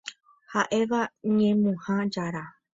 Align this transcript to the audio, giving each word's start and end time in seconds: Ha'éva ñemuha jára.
Ha'éva 0.53 1.01
ñemuha 1.35 1.95
jára. 2.13 2.43